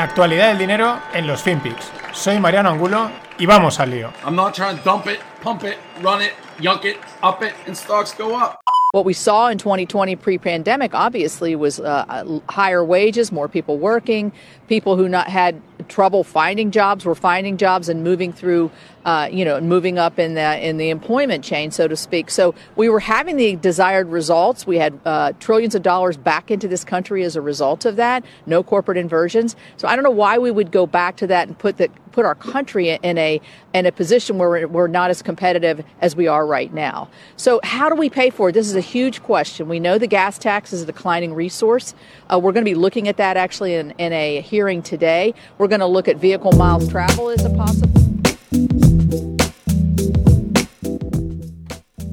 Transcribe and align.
La 0.00 0.04
actualidad 0.04 0.48
del 0.48 0.56
dinero 0.56 0.98
en 1.12 1.26
los 1.26 1.42
FinPix. 1.42 1.92
Soy 2.14 2.40
Mariano 2.40 2.70
Angulo 2.70 3.10
y 3.38 3.44
vamos 3.44 3.78
al 3.80 3.90
lío. 3.90 4.10
I'm 4.24 4.34
not 4.34 4.54
trying 4.54 4.78
to 4.78 4.82
dump 4.82 5.06
it, 5.06 5.20
pump 5.42 5.62
it, 5.62 5.76
run 6.00 6.22
it, 6.22 6.32
yunk 6.58 6.86
it, 6.86 6.96
up 7.22 7.42
it, 7.42 7.52
and 7.66 7.76
stocks 7.76 8.14
go 8.14 8.34
up. 8.34 8.58
What 8.92 9.04
we 9.04 9.12
saw 9.12 9.48
in 9.48 9.58
2020 9.58 10.16
pre 10.16 10.38
pandemic, 10.38 10.94
obviously, 10.94 11.54
was 11.54 11.80
uh, 11.80 12.40
higher 12.48 12.82
wages, 12.82 13.30
more 13.30 13.46
people 13.46 13.76
working, 13.76 14.32
people 14.68 14.96
who 14.96 15.06
not 15.06 15.28
had 15.28 15.60
trouble 15.88 16.24
finding 16.24 16.70
jobs 16.70 17.04
were 17.04 17.14
finding 17.14 17.58
jobs 17.58 17.90
and 17.90 18.02
moving 18.02 18.32
through, 18.32 18.70
uh, 19.04 19.28
you 19.30 19.44
know, 19.44 19.60
moving 19.60 19.98
up 19.98 20.18
in 20.18 20.34
the 20.34 20.66
in 20.66 20.76
the 20.76 20.90
employment 20.90 21.44
chain, 21.44 21.70
so 21.70 21.88
to 21.88 21.96
speak. 21.96 22.30
So 22.30 22.54
we 22.76 22.88
were 22.88 23.00
having 23.00 23.36
the 23.36 23.56
desired 23.56 24.08
results. 24.08 24.66
We 24.66 24.78
had 24.78 24.98
uh, 25.04 25.32
trillions 25.40 25.74
of 25.74 25.82
dollars 25.82 26.16
back 26.16 26.50
into 26.50 26.68
this 26.68 26.84
country 26.84 27.24
as 27.24 27.36
a 27.36 27.40
result 27.40 27.84
of 27.84 27.96
that. 27.96 28.24
No 28.46 28.62
corporate 28.62 28.98
inversions. 28.98 29.56
So 29.76 29.88
I 29.88 29.96
don't 29.96 30.04
know 30.04 30.10
why 30.10 30.38
we 30.38 30.50
would 30.50 30.70
go 30.70 30.86
back 30.86 31.16
to 31.16 31.26
that 31.28 31.48
and 31.48 31.58
put 31.58 31.76
the 31.78 31.88
put 32.12 32.26
our 32.26 32.34
country 32.34 32.90
in 32.90 33.18
a 33.18 33.40
in 33.72 33.86
a 33.86 33.92
position 33.92 34.38
where 34.38 34.66
we're 34.66 34.88
not 34.88 35.10
as 35.10 35.22
competitive 35.22 35.84
as 36.00 36.16
we 36.16 36.26
are 36.26 36.46
right 36.46 36.72
now. 36.72 37.08
So 37.36 37.60
how 37.62 37.88
do 37.88 37.94
we 37.94 38.10
pay 38.10 38.30
for 38.30 38.48
it? 38.50 38.52
This 38.52 38.66
is 38.66 38.74
a 38.74 38.80
huge 38.80 39.22
question. 39.22 39.68
We 39.68 39.80
know 39.80 39.98
the 39.98 40.06
gas 40.06 40.38
tax 40.38 40.72
is 40.72 40.82
a 40.82 40.86
declining 40.86 41.34
resource. 41.34 41.94
Uh, 42.30 42.38
we're 42.38 42.52
going 42.52 42.64
to 42.64 42.70
be 42.70 42.74
looking 42.74 43.08
at 43.08 43.16
that 43.18 43.36
actually 43.36 43.74
in, 43.74 43.92
in 43.92 44.12
a 44.12 44.40
hearing 44.40 44.82
today. 44.82 45.34
We're 45.58 45.68
going 45.68 45.80
to 45.80 45.86
look 45.86 46.08
at 46.08 46.16
vehicle 46.16 46.52
miles 46.52 46.88
travel 46.88 47.30
as 47.30 47.44
a 47.44 47.50
possible. 47.50 48.89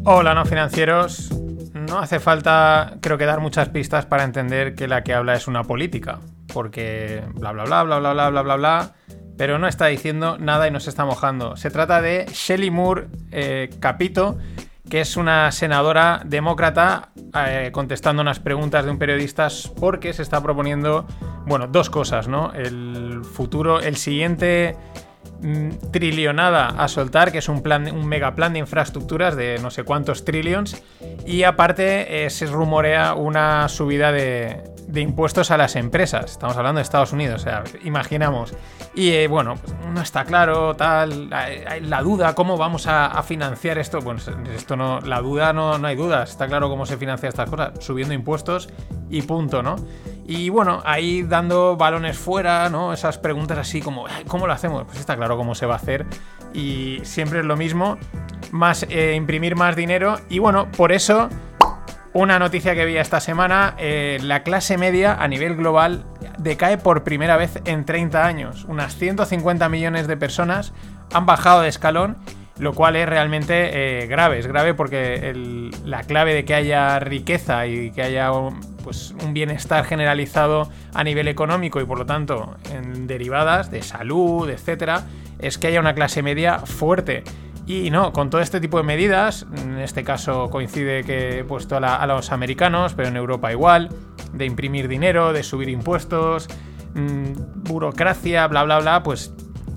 Hola, 0.09 0.33
no 0.33 0.45
financieros. 0.45 1.31
No 1.73 1.99
hace 1.99 2.21
falta, 2.21 2.93
creo 3.01 3.17
que, 3.17 3.25
dar 3.25 3.41
muchas 3.41 3.67
pistas 3.67 4.05
para 4.05 4.23
entender 4.23 4.73
que 4.73 4.87
la 4.87 5.03
que 5.03 5.13
habla 5.13 5.35
es 5.35 5.49
una 5.49 5.65
política. 5.65 6.19
Porque 6.53 7.25
bla 7.33 7.51
bla 7.51 7.65
bla 7.65 7.83
bla 7.83 7.99
bla 7.99 8.13
bla 8.13 8.29
bla 8.29 8.41
bla 8.41 8.55
bla 8.55 8.91
pero 9.37 9.59
no 9.59 9.67
está 9.67 9.87
diciendo 9.87 10.37
nada 10.39 10.65
y 10.65 10.71
no 10.71 10.79
se 10.79 10.91
está 10.91 11.03
mojando. 11.03 11.57
Se 11.57 11.69
trata 11.71 12.01
de 12.01 12.25
Shelley 12.31 12.71
Moore 12.71 13.07
eh, 13.31 13.69
Capito, 13.81 14.37
que 14.89 15.01
es 15.01 15.17
una 15.17 15.51
senadora 15.51 16.21
demócrata 16.23 17.09
eh, 17.35 17.71
contestando 17.73 18.21
unas 18.21 18.39
preguntas 18.39 18.85
de 18.85 18.91
un 18.91 18.97
periodista 18.97 19.49
porque 19.77 20.13
se 20.13 20.21
está 20.21 20.41
proponiendo, 20.41 21.05
bueno, 21.45 21.67
dos 21.67 21.89
cosas, 21.89 22.29
¿no? 22.29 22.53
El 22.53 23.25
futuro, 23.25 23.81
el 23.81 23.97
siguiente 23.97 24.77
mm, 25.41 25.91
trillonada 25.91 26.67
a 26.67 26.87
soltar, 26.87 27.31
que 27.31 27.39
es 27.39 27.49
un 27.49 27.61
plan, 27.61 27.93
un 27.93 28.05
mega 28.05 28.35
plan 28.35 28.53
de 28.53 28.59
infraestructuras 28.59 29.35
de 29.35 29.59
no 29.59 29.71
sé 29.71 29.83
cuántos 29.83 30.25
trillions, 30.25 30.81
y 31.25 31.43
aparte 31.43 32.25
eh, 32.25 32.29
se 32.29 32.45
rumorea 32.47 33.13
una 33.13 33.67
subida 33.69 34.11
de, 34.11 34.63
impuestos 34.95 35.51
a 35.51 35.57
las 35.57 35.75
empresas. 35.75 36.31
Estamos 36.31 36.57
hablando 36.57 36.79
de 36.79 36.83
Estados 36.83 37.13
Unidos, 37.13 37.41
o 37.41 37.43
sea, 37.43 37.63
imaginamos. 37.83 38.53
Y 38.95 39.11
eh, 39.11 39.27
bueno, 39.27 39.55
pues, 39.55 39.75
no 39.93 40.01
está 40.01 40.25
claro, 40.25 40.75
tal, 40.75 41.29
la, 41.29 42.01
duda, 42.01 42.33
¿cómo 42.33 42.57
vamos 42.57 42.87
a, 42.87 43.21
financiar 43.23 43.77
esto? 43.77 43.99
Bueno, 44.01 44.19
esto 44.55 44.75
no, 44.75 45.01
la 45.01 45.21
duda 45.21 45.53
no, 45.53 45.77
no 45.77 45.87
hay 45.87 45.95
dudas, 45.95 46.31
está 46.31 46.47
claro 46.47 46.69
cómo 46.69 46.85
se 46.85 46.97
financia 46.97 47.29
estas 47.29 47.49
cosas, 47.49 47.73
subiendo 47.79 48.13
impuestos 48.13 48.69
y 49.09 49.21
punto, 49.21 49.61
¿no? 49.61 49.75
Y 50.27 50.49
bueno, 50.49 50.81
ahí 50.85 51.23
dando 51.23 51.77
balones 51.77 52.17
fuera, 52.17 52.69
¿no? 52.69 52.91
Esas 52.91 53.17
preguntas 53.17 53.57
así 53.57 53.81
como, 53.81 54.05
¿cómo 54.27 54.45
lo 54.45 54.51
hacemos? 54.51 54.83
Pues 54.83 54.99
está 54.99 55.15
claro 55.15 55.37
cómo 55.37 55.55
se 55.55 55.65
va 55.65 55.75
a 55.75 55.77
hacer 55.77 56.05
y 56.53 56.99
siempre 57.03 57.39
es 57.39 57.45
lo 57.45 57.55
mismo, 57.55 57.97
más 58.51 58.85
eh, 58.89 59.13
imprimir 59.15 59.55
más 59.55 59.77
dinero 59.77 60.19
y 60.29 60.39
bueno, 60.39 60.69
por 60.71 60.91
eso 60.91 61.29
una 62.13 62.39
noticia 62.39 62.73
que 62.75 62.83
vi 62.83 62.97
esta 62.97 63.19
semana, 63.19 63.75
eh, 63.77 64.17
la 64.21 64.43
clase 64.43 64.77
media 64.77 65.13
a 65.13 65.27
nivel 65.27 65.55
global 65.55 66.03
decae 66.39 66.77
por 66.77 67.03
primera 67.03 67.37
vez 67.37 67.59
en 67.65 67.85
30 67.85 68.25
años. 68.25 68.65
Unas 68.67 68.95
150 68.95 69.69
millones 69.69 70.07
de 70.07 70.17
personas 70.17 70.73
han 71.13 71.25
bajado 71.25 71.61
de 71.61 71.69
escalón, 71.69 72.17
lo 72.59 72.73
cual 72.73 72.95
es 72.95 73.07
realmente 73.07 74.03
eh, 74.03 74.07
grave. 74.07 74.39
Es 74.39 74.47
grave 74.47 74.73
porque 74.73 75.33
la 75.85 76.03
clave 76.03 76.33
de 76.33 76.45
que 76.45 76.55
haya 76.55 76.99
riqueza 76.99 77.67
y 77.67 77.91
que 77.91 78.01
haya 78.01 78.31
pues, 78.83 79.13
un 79.23 79.33
bienestar 79.33 79.85
generalizado 79.85 80.69
a 80.93 81.03
nivel 81.03 81.27
económico 81.27 81.79
y 81.81 81.85
por 81.85 81.99
lo 81.99 82.05
tanto 82.05 82.57
en 82.73 83.07
derivadas 83.07 83.69
de 83.69 83.83
salud, 83.83 84.49
etcétera, 84.49 85.03
es 85.39 85.57
que 85.57 85.67
haya 85.67 85.79
una 85.79 85.93
clase 85.93 86.23
media 86.23 86.59
fuerte. 86.59 87.23
Y 87.67 87.91
no, 87.91 88.13
con 88.13 88.29
todo 88.29 88.39
este 88.39 88.61
tipo 88.61 88.77
de 88.77 88.83
medidas, 88.83 89.45
en 89.57 89.77
este 89.79 90.05
caso 90.05 90.49
coincide 90.49 91.03
que 91.03 91.39
he 91.39 91.43
puesto 91.43 91.75
a, 91.75 92.07
los 92.07 92.31
americanos, 92.31 92.93
pero 92.93 93.09
en 93.09 93.17
Europa 93.17 93.51
igual, 93.51 93.89
de 94.31 94.45
imprimir 94.45 94.87
dinero, 94.87 95.33
de 95.33 95.43
subir 95.43 95.67
impuestos, 95.67 96.47
mm, 96.93 97.65
burocracia, 97.65 98.47
bla, 98.47 98.63
bla, 98.63 98.79
bla, 98.79 99.03
pues 99.03 99.33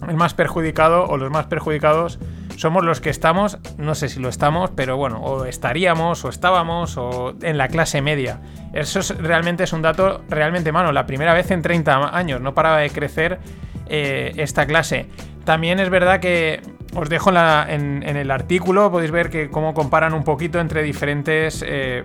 el 0.08 0.16
más 0.16 0.34
perjudicado 0.34 1.04
o 1.06 1.16
los 1.16 1.32
más 1.32 1.46
perjudicados 1.46 2.20
somos 2.60 2.84
los 2.84 3.00
que 3.00 3.09
estamos, 3.09 3.56
no 3.78 3.94
sé 3.94 4.10
si 4.10 4.21
lo 4.21 4.28
estamos, 4.28 4.71
pero 4.76 4.98
bueno, 4.98 5.22
o 5.22 5.47
estaríamos, 5.47 6.26
o 6.26 6.28
estábamos, 6.28 6.98
o 6.98 7.32
en 7.41 7.56
la 7.56 7.69
clase 7.69 8.03
media. 8.03 8.43
Eso 8.75 9.00
realmente 9.19 9.65
es 9.65 9.72
un 9.72 9.81
dato 9.81 10.21
realmente 10.28 10.70
malo. 10.70 10.93
La 10.93 11.06
primera 11.06 11.32
vez 11.32 11.50
en 11.53 11.62
30 11.62 12.15
años 12.15 12.43
no 12.43 12.53
paraba 12.53 12.76
de 12.81 12.91
crecer 12.91 13.38
eh, 13.87 14.32
esta 14.37 14.66
clase. 14.66 15.06
También 15.47 15.81
es 15.81 15.88
verdad 15.88 16.20
que 16.20 16.60
os 16.94 17.09
dejo 17.09 17.31
en, 17.31 18.03
el 18.03 18.31
artículo, 18.31 18.91
podéis 18.91 19.10
ver 19.10 19.31
que 19.31 19.49
cómo 19.49 19.72
comparan 19.72 20.12
un 20.12 20.22
poquito 20.22 20.60
entre 20.60 20.82
diferentes 20.82 21.65
eh, 21.66 22.04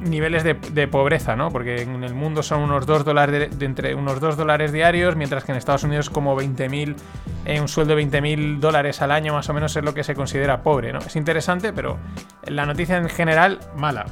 niveles 0.00 0.44
de, 0.44 0.88
pobreza, 0.88 1.36
¿no? 1.36 1.50
Porque 1.50 1.82
en 1.82 2.04
el 2.04 2.14
mundo 2.14 2.42
son 2.42 2.62
unos 2.62 2.86
2 2.86 3.04
dólares, 3.04 3.58
de, 3.58 3.66
entre 3.66 3.94
unos 3.94 4.20
2 4.20 4.36
dólares 4.36 4.72
diarios, 4.72 5.16
mientras 5.16 5.44
que 5.44 5.52
en 5.52 5.58
Estados 5.58 5.84
Unidos 5.84 6.10
como 6.10 6.38
20.000, 6.38 6.96
eh, 7.44 7.60
un 7.60 7.68
sueldo 7.68 7.96
de 7.96 8.04
20.000 8.04 8.58
dólares 8.58 9.02
al 9.02 9.10
año 9.10 9.32
más 9.32 9.48
o 9.48 9.54
menos 9.54 9.74
es 9.76 9.84
lo 9.84 9.94
que 9.94 10.04
se 10.04 10.14
considera 10.14 10.62
pobre, 10.62 10.92
¿no? 10.92 10.98
Es 10.98 11.16
interesante, 11.16 11.72
pero 11.72 11.98
la 12.46 12.66
noticia 12.66 12.96
en 12.96 13.08
general, 13.08 13.60
mala. 13.76 14.06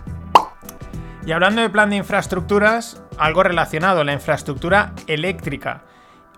Y 1.26 1.32
hablando 1.32 1.62
de 1.62 1.70
plan 1.70 1.90
de 1.90 1.96
infraestructuras, 1.96 3.02
algo 3.18 3.42
relacionado, 3.42 4.04
la 4.04 4.12
infraestructura 4.12 4.92
eléctrica. 5.06 5.82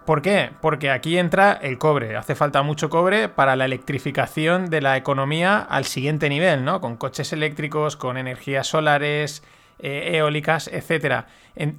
¿Por 0.07 0.23
qué? 0.23 0.51
Porque 0.61 0.91
aquí 0.91 1.19
entra 1.19 1.53
el 1.53 1.79
cobre. 1.79 2.17
Hace 2.17 2.37
falta 2.37 2.63
mucho 2.63 2.89
cobre 2.89 3.29
para 3.29 3.57
la 3.57 3.65
electrificación 3.65 4.71
de 4.71 4.81
la 4.81 4.97
economía 4.97 5.59
al 5.59 5.85
siguiente 5.85 6.29
nivel, 6.29 6.65
¿no? 6.65 6.81
Con 6.81 6.97
coches 6.97 7.33
eléctricos, 7.33 7.97
con 7.97 8.17
energías 8.17 8.69
solares, 8.69 9.43
eh, 9.81 10.13
eólicas, 10.15 10.69
etc. 10.69 11.25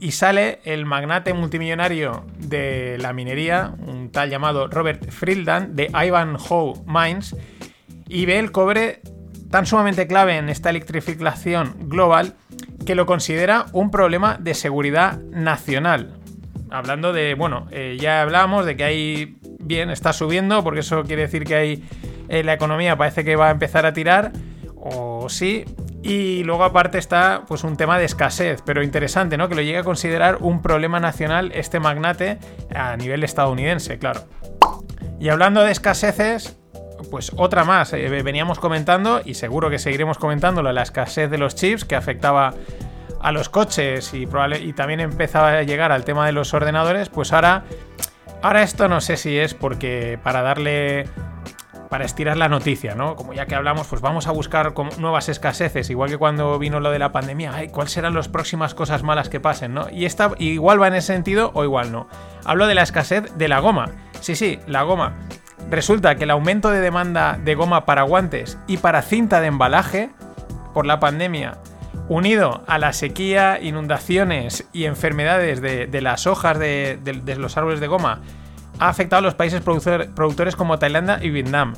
y 0.02 0.12
sale 0.12 0.60
el 0.66 0.86
magnate 0.86 1.34
multimillonario 1.34 2.26
de 2.38 2.98
la 3.00 3.14
minería, 3.14 3.74
un 3.80 4.12
tal 4.12 4.30
llamado 4.30 4.68
Robert 4.68 5.10
Friedland, 5.10 5.76
de 5.76 5.90
Ivanhoe 5.94 6.82
Mines, 6.86 7.34
y 8.10 8.26
ve 8.26 8.40
el 8.40 8.52
cobre 8.52 9.02
tan 9.50 9.66
sumamente 9.66 10.06
clave 10.06 10.36
en 10.36 10.50
esta 10.50 10.70
electrificación 10.70 11.90
global 11.90 12.36
que 12.86 12.94
lo 12.94 13.06
considera 13.06 13.68
un 13.72 13.90
problema 13.90 14.38
de 14.38 14.54
seguridad 14.54 15.20
nacional 15.32 16.17
hablando 16.70 17.14
de, 17.14 17.34
bueno, 17.36 17.68
eh, 17.72 17.98
ya 18.00 18.22
hablamos 18.22 18.66
de 18.66 18.76
que 18.76 18.84
hay, 18.84 19.38
bien, 19.60 19.90
está 19.90 20.14
subiendo, 20.14 20.64
porque 20.64 20.82
eso 20.82 21.04
quiere 21.04 21.24
decir 21.24 21.44
que 21.44 21.56
hay, 21.56 21.84
eh, 22.30 22.44
la 22.44 22.54
economía 22.54 22.98
parece 22.98 23.24
que 23.24 23.36
va 23.36 23.48
a 23.48 23.52
empezar 23.52 23.86
a 23.86 23.94
tirar, 23.94 24.32
o 24.76 25.28
sí, 25.30 25.66
y 26.04 26.44
luego 26.44 26.64
aparte 26.64 26.98
está 26.98 27.44
pues 27.48 27.64
un 27.64 27.76
tema 27.76 28.00
de 28.00 28.06
escasez, 28.06 28.62
pero 28.66 28.84
interesante, 28.84 29.38
¿no? 29.38 29.50
Que 29.50 29.56
lo 29.56 29.62
llegue 29.62 29.80
a 29.80 29.84
considerar 29.84 30.38
un 30.42 30.62
problema 30.62 31.00
nacional 31.00 31.52
este 31.54 31.80
magnate 31.80 32.38
a 32.74 32.96
nivel 32.96 33.24
estadounidense, 33.24 33.98
claro. 33.98 34.22
Y 35.20 35.30
hablando 35.30 35.64
de 35.64 35.72
escaseces, 35.72 36.58
pues 37.10 37.32
otra 37.36 37.64
más, 37.64 37.94
eh, 37.94 38.08
veníamos 38.24 38.60
comentando 38.60 39.22
y 39.24 39.34
seguro 39.34 39.70
que 39.70 39.80
seguiremos 39.80 40.18
comentándolo, 40.18 40.72
la 40.72 40.84
escasez 40.84 41.30
de 41.30 41.38
los 41.38 41.56
chips 41.56 41.86
que 41.86 41.96
afectaba 41.96 42.54
a 43.22 43.32
los 43.32 43.50
coches 43.50 44.14
y, 44.14 44.28
y 44.62 44.74
también 44.74 45.00
empezaba 45.00 45.50
a 45.50 45.64
llegar 45.64 45.92
al 45.92 46.04
tema 46.06 46.26
de 46.26 46.32
los 46.32 46.54
ordenadores, 46.54 47.10
pues 47.10 47.34
ahora, 47.34 47.64
ahora 48.42 48.64
esto 48.64 48.88
no 48.88 49.02
sé 49.02 49.18
si 49.18 49.38
es 49.38 49.54
porque 49.54 50.20
para 50.24 50.42
darle 50.42 51.06
para 51.90 52.06
estirar 52.06 52.38
la 52.38 52.50
noticia, 52.50 52.96
¿no? 52.96 53.16
Como 53.16 53.34
ya 53.34 53.46
que 53.46 53.56
hablamos, 53.56 53.88
pues 53.88 54.02
vamos 54.02 54.28
a 54.28 54.32
buscar 54.32 54.74
nuevas 54.98 55.30
escaseces, 55.30 55.90
igual 55.90 56.10
que 56.10 56.18
cuando 56.18 56.58
vino 56.60 56.80
lo 56.80 56.92
de 56.92 57.00
la 57.00 57.12
pandemia, 57.12 57.54
ay, 57.54 57.70
¿cuáles 57.70 57.94
serán 57.94 58.14
las 58.14 58.28
próximas 58.28 58.74
cosas 58.74 59.04
malas 59.04 59.30
que 59.30 59.40
pasen, 59.40 59.74
¿no? 59.74 59.90
Y 59.90 60.06
esta 60.06 60.32
igual 60.38 60.82
va 60.82 60.88
en 60.88 60.96
ese 60.96 61.14
sentido 61.14 61.52
o 61.54 61.64
igual 61.64 61.92
no. 61.92 62.08
Hablo 62.46 62.68
de 62.68 62.76
la 62.76 62.84
escasez 62.84 63.34
de 63.38 63.48
la 63.48 63.60
goma. 63.60 63.92
Sí, 64.20 64.36
sí, 64.36 64.60
la 64.68 64.84
goma. 64.84 65.14
Resulta 65.70 66.16
que 66.16 66.24
el 66.24 66.32
aumento 66.32 66.70
de 66.70 66.80
demanda 66.80 67.38
de 67.44 67.56
goma 67.56 67.86
para 67.86 68.04
guantes 68.04 68.58
y 68.68 68.78
para 68.78 69.02
cinta 69.02 69.42
de 69.42 69.48
embalaje 69.48 70.12
por 70.74 70.86
la 70.86 71.00
pandemia 71.00 71.58
unido 72.10 72.64
a 72.68 72.78
la 72.78 72.94
sequía, 72.94 73.60
inundaciones 73.62 74.66
y 74.74 74.86
enfermedades 74.86 75.62
de, 75.62 76.02
las 76.02 76.28
hojas 76.28 76.58
de, 76.58 77.00
los 77.38 77.58
árboles 77.58 77.80
de 77.80 77.88
goma, 77.88 78.22
ha 78.80 78.90
afectado 78.90 79.20
a 79.20 79.24
los 79.24 79.36
países 79.36 79.62
productores 79.62 80.56
como 80.56 80.80
Tailandia 80.80 81.20
y 81.22 81.30
Vietnam. 81.30 81.74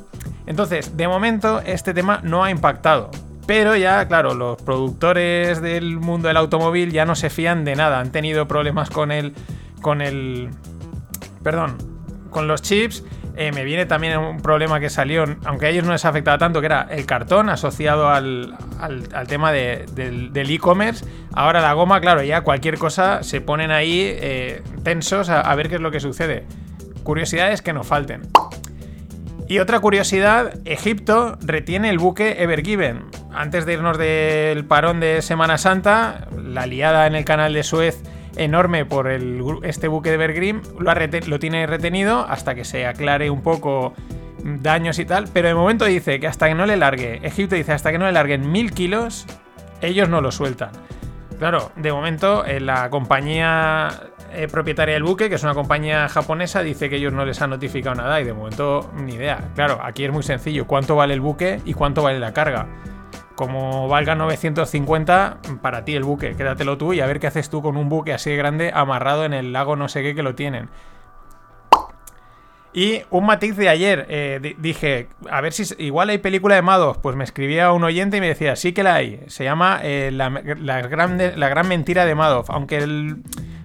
Entonces, 0.45 0.97
de 0.97 1.07
momento, 1.07 1.61
este 1.61 1.93
tema 1.93 2.21
no 2.23 2.43
ha 2.43 2.51
impactado. 2.51 3.11
Pero 3.45 3.75
ya, 3.75 4.07
claro, 4.07 4.35
los 4.35 4.61
productores 4.61 5.61
del 5.61 5.97
mundo 5.97 6.27
del 6.27 6.37
automóvil 6.37 6.91
ya 6.91 7.05
no 7.05 7.15
se 7.15 7.31
fían 7.31 7.65
de 7.65 7.75
nada. 7.75 7.99
Han 7.99 8.11
tenido 8.11 8.47
problemas 8.47 8.89
con 8.91 9.11
el. 9.11 9.33
con 9.81 10.01
el. 10.01 10.49
perdón, 11.41 11.77
con 12.29 12.47
los 12.47 12.61
chips 12.61 13.03
eh, 13.41 13.53
me 13.53 13.63
viene 13.63 13.85
también 13.85 14.17
un 14.17 14.41
problema 14.41 14.81
que 14.81 14.89
salió, 14.89 15.23
aunque 15.45 15.67
a 15.67 15.69
ellos 15.69 15.85
no 15.85 15.93
les 15.93 16.03
afectaba 16.03 16.37
tanto, 16.37 16.59
que 16.59 16.65
era 16.65 16.87
el 16.91 17.05
cartón 17.05 17.47
asociado 17.47 18.09
al, 18.09 18.57
tema 19.29 19.53
del 19.53 20.51
e-commerce. 20.51 21.05
Ahora 21.33 21.61
la 21.61 21.71
goma, 21.71 22.01
claro, 22.01 22.21
ya 22.21 22.41
cualquier 22.41 22.77
cosa 22.77 23.23
se 23.23 23.39
ponen 23.39 23.71
ahí 23.71 24.01
eh, 24.03 24.61
tensos 24.83 25.29
a, 25.29 25.55
ver 25.55 25.69
qué 25.69 25.75
es 25.75 25.81
lo 25.81 25.89
que 25.89 26.01
sucede. 26.01 26.43
Curiosidades 27.03 27.61
que 27.61 27.71
nos 27.71 27.87
falten. 27.87 28.23
Y 29.47 29.59
otra 29.59 29.79
curiosidad, 29.79 30.59
Egipto 30.65 31.37
retiene 31.39 31.89
el 31.91 31.97
buque 31.97 32.43
Ever 32.43 32.61
Given. 32.61 33.05
Antes 33.33 33.65
de 33.65 33.71
irnos 33.71 33.97
del 33.97 34.65
parón 34.65 34.99
de 34.99 35.21
Semana 35.21 35.57
Santa, 35.57 36.27
la 36.35 36.65
liada 36.65 37.07
en 37.07 37.15
el 37.15 37.23
canal 37.23 37.53
de 37.53 37.63
Suez 37.63 38.03
enorme 38.39 38.85
por 38.85 39.09
este 39.63 39.87
buque 39.87 40.09
de 40.09 40.15
Evergreen, 40.15 40.61
lo, 40.79 41.39
tiene 41.39 41.67
retenido 41.67 42.25
hasta 42.27 42.55
que 42.55 42.63
se 42.65 42.85
aclare 42.85 43.29
un 43.29 43.41
poco 43.41 43.93
daños 44.43 44.97
y 44.99 45.05
tal, 45.05 45.27
pero 45.31 45.49
de 45.49 45.55
momento 45.55 45.85
dice 45.85 46.19
que 46.19 46.27
hasta 46.27 46.47
que 46.47 46.55
no 46.55 46.65
le 46.65 46.77
largue, 46.77 47.19
Egipto 47.23 47.55
dice 47.55 47.73
hasta 47.73 47.91
que 47.91 47.97
no 47.97 48.05
le 48.05 48.13
larguen 48.13 48.51
mil 48.51 48.71
kilos, 48.71 49.25
ellos 49.81 50.09
no 50.09 50.21
lo 50.21 50.31
sueltan. 50.31 50.71
Claro, 51.37 51.71
de 51.75 51.91
momento 51.91 52.45
eh, 52.45 52.59
la 52.59 52.89
compañía 52.89 53.89
eh, 54.33 54.47
propietaria 54.47 54.93
del 54.93 55.03
buque, 55.03 55.29
que 55.29 55.35
es 55.35 55.43
una 55.43 55.53
compañía 55.53 56.07
japonesa, 56.09 56.61
dice 56.61 56.89
que 56.89 56.97
ellos 56.97 57.13
no 57.13 57.25
les 57.25 57.41
han 57.41 57.49
notificado 57.49 57.95
nada 57.95 58.19
y 58.21 58.23
de 58.23 58.33
momento 58.33 58.91
ni 58.95 59.15
idea. 59.15 59.49
Claro, 59.55 59.79
aquí 59.83 60.05
es 60.05 60.11
muy 60.11 60.23
sencillo, 60.23 60.67
¿cuánto 60.67 60.95
vale 60.95 61.13
el 61.13 61.21
buque 61.21 61.61
y 61.65 61.73
cuánto 61.73 62.03
vale 62.03 62.19
la 62.19 62.33
carga? 62.33 62.67
Como 63.39 63.87
valga 63.87 64.15
950, 64.15 65.37
para 65.61 65.85
ti 65.85 65.95
el 65.95 66.03
buque, 66.03 66.35
quédatelo 66.35 66.77
tú 66.77 66.91
y 66.91 66.99
a 66.99 67.05
ver 67.05 67.21
qué 67.21 67.27
haces 67.27 67.49
tú 67.49 67.61
con 67.61 67.77
un 67.77 67.87
buque 67.87 68.11
así 68.11 68.29
de 68.29 68.35
grande 68.35 68.69
amarrado 68.73 69.23
en 69.23 69.31
el 69.31 69.53
lago 69.53 69.77
no 69.77 69.87
sé 69.87 70.03
qué 70.03 70.13
que 70.13 70.23
lo 70.23 70.35
tienen. 70.35 70.67
Y 72.73 73.03
un 73.11 73.25
matiz 73.25 73.55
de 73.55 73.69
ayer, 73.69 74.05
eh, 74.09 74.55
dije, 74.57 75.07
a 75.31 75.39
ver 75.39 75.53
si 75.53 75.73
igual 75.81 76.09
hay 76.09 76.17
película 76.17 76.55
de 76.55 76.61
Madoff, 76.61 76.97
pues 76.97 77.15
me 77.15 77.23
escribía 77.23 77.71
un 77.71 77.85
oyente 77.85 78.17
y 78.17 78.19
me 78.19 78.27
decía, 78.27 78.57
sí 78.57 78.73
que 78.73 78.83
la 78.83 78.95
hay, 78.95 79.21
se 79.27 79.45
llama 79.45 79.79
eh, 79.83 80.11
la, 80.11 80.27
gran, 80.81 81.17
la, 81.39 81.47
gran, 81.47 81.69
mentira 81.69 82.03
de 82.03 82.15
Madoff, 82.15 82.49
aunque 82.49 82.85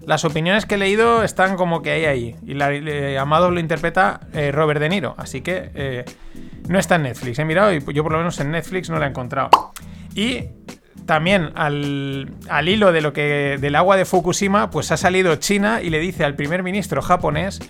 las 0.07 0.25
opiniones 0.25 0.67
que 0.67 0.75
he 0.75 0.79
leído 0.79 1.23
están 1.23 1.57
como 1.57 1.83
que 1.83 1.91
hay 1.93 2.05
ahí, 2.05 2.37
y 2.47 2.55
la, 2.55 3.21
a 3.21 3.25
Madoff 3.25 3.53
lo 3.53 3.61
interpreta 3.61 4.21
eh, 4.33 4.53
Robert 4.53 4.81
De 4.81 4.89
Niro, 4.89 5.15
así 5.19 5.41
que 5.41 6.05
no 6.69 6.79
está 6.79 6.97
en 6.97 7.03
Netflix. 7.03 7.39
He 7.39 7.45
mirado 7.45 7.73
y 7.73 7.81
yo 7.93 8.03
por 8.03 8.13
lo 8.13 8.19
menos 8.19 8.39
en 8.41 8.51
Netflix 8.51 8.91
no 8.91 8.99
la 8.99 9.07
he 9.07 9.09
encontrado. 9.11 9.51
Y 10.15 10.49
también 11.07 11.51
al, 11.55 12.29
hilo 12.67 12.93
de 12.93 13.01
lo 13.01 13.13
que 13.13 13.59
del 13.61 13.77
agua 13.77 13.97
de 13.97 14.05
Fukushima, 14.05 14.71
pues 14.71 14.91
ha 14.91 14.97
salido 14.97 15.37
China 15.37 15.83
y 15.83 15.91
le 15.91 15.99
dice 15.99 16.25
al 16.25 16.35
primer 16.35 16.63
ministro 16.63 17.03
japonés 17.03 17.61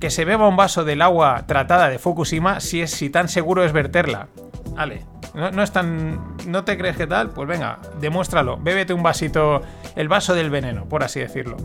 que 0.00 0.10
se 0.10 0.24
beba 0.24 0.48
un 0.48 0.56
vaso 0.56 0.84
del 0.84 1.02
agua 1.02 1.44
tratada 1.46 1.88
de 1.88 1.98
Fukushima 1.98 2.60
si 2.60 2.80
es 2.80 2.90
si 2.90 3.10
tan 3.10 3.28
seguro 3.28 3.64
es 3.64 3.72
verterla. 3.72 4.28
Vale, 4.74 5.04
no, 5.34 5.50
no, 5.50 5.62
es 5.62 5.72
tan. 5.72 6.36
¿No 6.46 6.64
te 6.64 6.76
crees 6.76 6.96
que 6.96 7.06
tal? 7.06 7.30
Pues 7.30 7.48
venga, 7.48 7.78
demuéstralo. 8.00 8.56
Bébete 8.56 8.92
un 8.92 9.02
vasito, 9.02 9.62
el 9.96 10.08
vaso 10.08 10.34
del 10.34 10.50
veneno, 10.50 10.88
por 10.88 11.04
así 11.04 11.20
decirlo. 11.20 11.56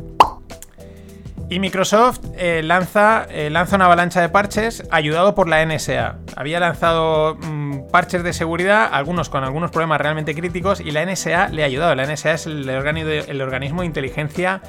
Y 1.47 1.59
Microsoft 1.59 2.21
eh, 2.37 2.61
lanza, 2.63 3.27
eh, 3.29 3.51
lanza 3.51 3.75
una 3.75 3.85
avalancha 3.85 4.19
de 4.19 4.29
parches 4.29 4.83
ayudado 4.89 5.35
por 5.35 5.47
la 5.47 5.63
NSA. 5.63 6.17
Había 6.35 6.59
lanzado 6.59 7.35
mm, 7.35 7.91
parches 7.91 8.23
de 8.23 8.33
seguridad, 8.33 8.89
algunos 8.91 9.29
con 9.29 9.43
algunos 9.43 9.69
problemas 9.69 10.01
realmente 10.01 10.33
críticos, 10.33 10.79
y 10.79 10.89
la 10.89 11.05
NSA 11.05 11.49
le 11.49 11.61
ha 11.61 11.67
ayudado. 11.67 11.93
La 11.93 12.07
NSA 12.07 12.33
es 12.33 12.47
el, 12.47 12.67
organismo 13.41 13.81
de 13.81 13.85
inteligencia 13.85 14.61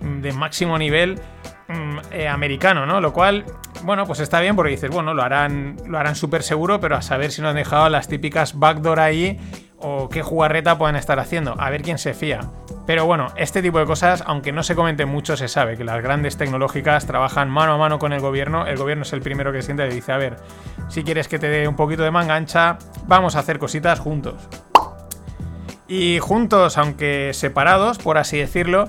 mm, 0.00 0.22
de 0.22 0.32
máximo 0.32 0.78
nivel 0.78 1.20
mm, 1.68 1.98
eh, 2.12 2.28
americano, 2.28 2.86
¿no? 2.86 3.02
Lo 3.02 3.12
cual, 3.12 3.44
bueno, 3.84 4.06
pues 4.06 4.20
está 4.20 4.40
bien 4.40 4.56
porque 4.56 4.72
dices, 4.72 4.90
bueno, 4.90 5.14
lo 5.14 5.22
harán, 5.22 5.76
lo 5.86 5.98
harán 5.98 6.14
súper 6.14 6.42
seguro, 6.42 6.80
pero 6.80 6.96
a 6.96 7.02
saber 7.02 7.30
si 7.30 7.42
no 7.42 7.48
han 7.48 7.56
dejado 7.56 7.88
las 7.88 8.08
típicas 8.08 8.58
backdoor 8.58 8.98
ahí 8.98 9.38
o 9.78 10.08
qué 10.08 10.22
jugarreta 10.22 10.78
pueden 10.78 10.96
estar 10.96 11.18
haciendo, 11.18 11.54
a 11.58 11.68
ver 11.68 11.82
quién 11.82 11.98
se 11.98 12.14
fía. 12.14 12.40
Pero 12.86 13.04
bueno, 13.04 13.26
este 13.36 13.60
tipo 13.60 13.78
de 13.78 13.84
cosas, 13.84 14.24
aunque 14.26 14.52
no 14.52 14.62
se 14.62 14.74
comenten 14.74 15.08
mucho, 15.08 15.36
se 15.36 15.48
sabe 15.48 15.76
que 15.76 15.84
las 15.84 16.02
grandes 16.02 16.36
tecnológicas 16.38 17.06
trabajan 17.06 17.50
mano 17.50 17.74
a 17.74 17.78
mano 17.78 17.98
con 17.98 18.12
el 18.12 18.20
gobierno. 18.20 18.66
El 18.66 18.78
gobierno 18.78 19.02
es 19.02 19.12
el 19.12 19.20
primero 19.20 19.52
que 19.52 19.62
siente 19.62 19.86
y 19.86 19.90
dice, 19.90 20.12
a 20.12 20.16
ver, 20.16 20.36
si 20.88 21.04
quieres 21.04 21.28
que 21.28 21.38
te 21.38 21.48
dé 21.48 21.68
un 21.68 21.76
poquito 21.76 22.02
de 22.02 22.10
manga 22.10 22.34
ancha, 22.34 22.78
vamos 23.06 23.36
a 23.36 23.40
hacer 23.40 23.58
cositas 23.58 24.00
juntos. 24.00 24.48
Y 25.86 26.18
juntos, 26.20 26.78
aunque 26.78 27.32
separados, 27.34 27.98
por 27.98 28.16
así 28.16 28.38
decirlo, 28.38 28.88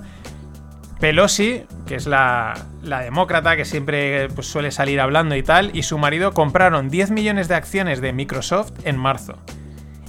Pelosi, 1.06 1.62
que 1.86 1.94
es 1.94 2.08
la, 2.08 2.56
demócrata 2.82 3.56
que 3.56 3.64
siempre 3.64 4.28
pues, 4.30 4.48
suele 4.48 4.72
salir 4.72 5.00
hablando 5.00 5.36
y 5.36 5.44
tal, 5.44 5.70
y 5.78 5.84
su 5.84 6.00
marido 6.00 6.32
compraron 6.34 6.90
10 6.90 7.12
millones 7.12 7.48
de 7.48 7.54
acciones 7.54 8.02
de 8.02 8.12
Microsoft 8.12 8.72
en 8.86 8.98
marzo 8.98 9.38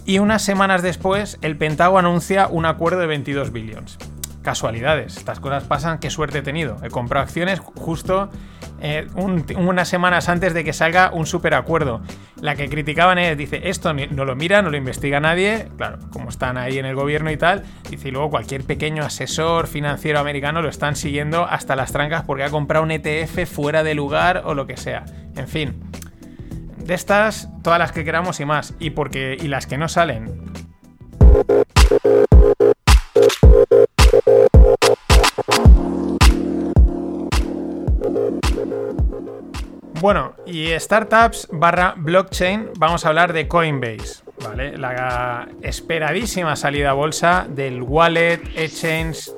y 0.06 0.20
unas 0.20 0.40
semanas 0.40 0.80
después 0.80 1.36
el 1.42 1.58
Pentágono 1.58 2.08
anuncia 2.08 2.46
un 2.46 2.64
acuerdo 2.64 3.00
de 3.00 3.08
22 3.08 3.52
billones. 3.52 3.98
Casualidades, 4.46 5.16
estas 5.16 5.40
cosas 5.40 5.64
pasan, 5.64 5.98
qué 5.98 6.08
suerte 6.08 6.38
he 6.38 6.42
tenido. 6.42 6.76
He 6.84 6.88
comprado 6.88 7.24
acciones 7.24 7.58
justo 7.58 8.30
eh, 8.80 9.08
unas 9.16 9.88
semanas 9.88 10.28
antes 10.28 10.54
de 10.54 10.62
que 10.62 10.72
salga 10.72 11.10
un 11.12 11.26
superacuerdo. 11.26 12.00
La 12.40 12.54
que 12.54 12.68
criticaban 12.68 13.18
es, 13.18 13.36
dice, 13.36 13.68
esto 13.68 13.92
no 13.92 14.24
lo 14.24 14.36
mira, 14.36 14.62
no 14.62 14.70
lo 14.70 14.76
investiga 14.76 15.18
nadie, 15.18 15.66
claro, 15.76 15.98
como 16.12 16.28
están 16.28 16.58
ahí 16.58 16.78
en 16.78 16.86
el 16.86 16.94
gobierno 16.94 17.32
y 17.32 17.36
tal, 17.36 17.64
dice, 17.90 18.06
y 18.06 18.12
luego 18.12 18.30
cualquier 18.30 18.62
pequeño 18.62 19.02
asesor 19.02 19.66
financiero 19.66 20.20
americano 20.20 20.62
lo 20.62 20.68
están 20.68 20.94
siguiendo 20.94 21.44
hasta 21.44 21.74
las 21.74 21.90
trancas 21.90 22.22
porque 22.22 22.44
ha 22.44 22.50
comprado 22.50 22.84
un 22.84 22.92
ETF 22.92 23.52
fuera 23.52 23.82
de 23.82 23.96
lugar 23.96 24.42
o 24.44 24.54
lo 24.54 24.68
que 24.68 24.76
sea. 24.76 25.06
En 25.34 25.48
fin, 25.48 25.80
de 26.76 26.94
estas, 26.94 27.48
todas 27.64 27.80
las 27.80 27.90
que 27.90 28.04
queramos 28.04 28.38
y 28.38 28.44
más. 28.44 28.74
Y 28.78 28.90
porque. 28.90 29.36
y 29.40 29.48
las 29.48 29.66
que 29.66 29.76
no 29.76 29.88
salen. 29.88 30.65
Bueno, 40.00 40.34
y 40.44 40.78
startups 40.78 41.48
barra 41.50 41.94
blockchain, 41.96 42.70
vamos 42.78 43.04
a 43.04 43.08
hablar 43.08 43.32
de 43.32 43.48
Coinbase, 43.48 44.22
¿vale? 44.44 44.76
La 44.76 45.48
esperadísima 45.62 46.54
salida 46.54 46.90
a 46.90 46.92
bolsa 46.92 47.46
del 47.48 47.82
wallet, 47.82 48.40
exchange, 48.56 49.30